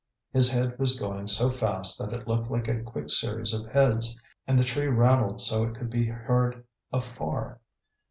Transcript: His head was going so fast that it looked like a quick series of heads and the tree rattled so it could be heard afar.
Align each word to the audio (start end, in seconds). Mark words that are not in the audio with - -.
His 0.33 0.49
head 0.51 0.79
was 0.79 0.97
going 0.97 1.27
so 1.27 1.51
fast 1.51 1.99
that 1.99 2.11
it 2.11 2.27
looked 2.27 2.49
like 2.49 2.67
a 2.67 2.81
quick 2.81 3.11
series 3.11 3.53
of 3.53 3.67
heads 3.67 4.17
and 4.47 4.57
the 4.57 4.63
tree 4.63 4.87
rattled 4.87 5.41
so 5.41 5.63
it 5.65 5.75
could 5.75 5.91
be 5.91 6.07
heard 6.07 6.63
afar. 6.91 7.59